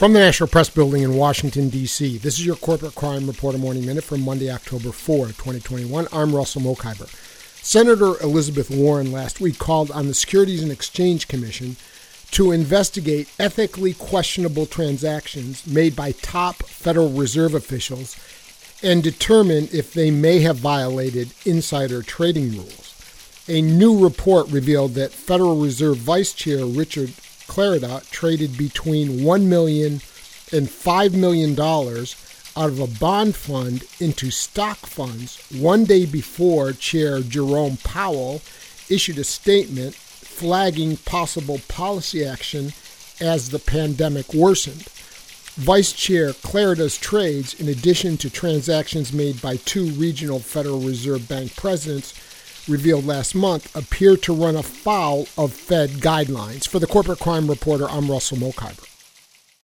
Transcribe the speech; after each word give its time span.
From 0.00 0.14
the 0.14 0.20
National 0.20 0.48
Press 0.48 0.70
Building 0.70 1.02
in 1.02 1.14
Washington, 1.14 1.68
D.C., 1.68 2.16
this 2.16 2.38
is 2.38 2.46
your 2.46 2.56
Corporate 2.56 2.94
Crime 2.94 3.26
Reporter 3.26 3.58
Morning 3.58 3.84
Minute 3.84 4.02
for 4.02 4.16
Monday, 4.16 4.50
October 4.50 4.92
4, 4.92 5.26
2021. 5.26 6.08
I'm 6.10 6.34
Russell 6.34 6.62
Mokhiber. 6.62 7.06
Senator 7.62 8.18
Elizabeth 8.22 8.70
Warren 8.70 9.12
last 9.12 9.42
week 9.42 9.58
called 9.58 9.90
on 9.90 10.06
the 10.06 10.14
Securities 10.14 10.62
and 10.62 10.72
Exchange 10.72 11.28
Commission 11.28 11.76
to 12.30 12.50
investigate 12.50 13.28
ethically 13.38 13.92
questionable 13.92 14.64
transactions 14.64 15.66
made 15.66 15.94
by 15.94 16.12
top 16.12 16.62
Federal 16.62 17.10
Reserve 17.10 17.54
officials 17.54 18.16
and 18.82 19.02
determine 19.02 19.68
if 19.70 19.92
they 19.92 20.10
may 20.10 20.40
have 20.40 20.56
violated 20.56 21.34
insider 21.44 22.00
trading 22.02 22.52
rules. 22.52 23.44
A 23.48 23.60
new 23.60 24.02
report 24.02 24.48
revealed 24.48 24.94
that 24.94 25.12
Federal 25.12 25.60
Reserve 25.60 25.98
Vice 25.98 26.32
Chair 26.32 26.64
Richard 26.64 27.12
Clarida 27.50 28.08
traded 28.10 28.56
between 28.56 29.20
$1 29.22 29.42
million 29.46 29.94
and 30.52 30.68
$5 30.68 31.14
million 31.16 31.58
out 31.58 32.68
of 32.68 32.78
a 32.78 32.98
bond 33.00 33.34
fund 33.34 33.82
into 33.98 34.30
stock 34.30 34.78
funds 34.78 35.44
one 35.50 35.84
day 35.84 36.06
before 36.06 36.72
Chair 36.72 37.20
Jerome 37.22 37.76
Powell 37.82 38.40
issued 38.88 39.18
a 39.18 39.24
statement 39.24 39.96
flagging 39.96 40.96
possible 40.98 41.60
policy 41.66 42.24
action 42.24 42.72
as 43.20 43.50
the 43.50 43.58
pandemic 43.58 44.32
worsened. 44.32 44.86
Vice 45.56 45.92
Chair 45.92 46.30
Clarida's 46.30 46.96
trades, 46.96 47.54
in 47.54 47.68
addition 47.68 48.16
to 48.18 48.30
transactions 48.30 49.12
made 49.12 49.42
by 49.42 49.56
two 49.56 49.86
regional 49.90 50.38
Federal 50.38 50.80
Reserve 50.80 51.28
Bank 51.28 51.56
presidents, 51.56 52.14
revealed 52.70 53.04
last 53.04 53.34
month 53.34 53.74
appear 53.76 54.16
to 54.16 54.32
run 54.32 54.56
afoul 54.56 55.26
of 55.36 55.52
Fed 55.52 55.90
guidelines. 55.90 56.68
For 56.68 56.78
the 56.78 56.86
Corporate 56.86 57.18
Crime 57.18 57.48
Reporter, 57.48 57.88
I'm 57.88 58.10
Russell 58.10 58.38
Mokhiber. 58.38 58.89